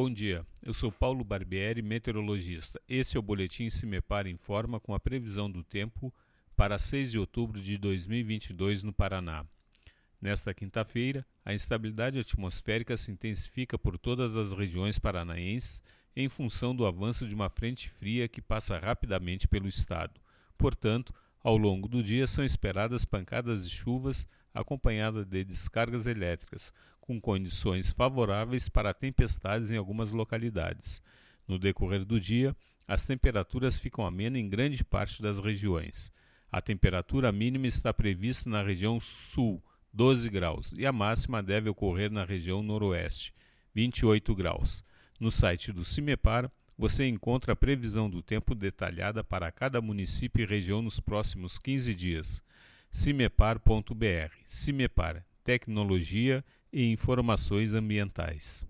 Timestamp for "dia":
0.08-0.46, 22.04-22.28, 32.20-32.54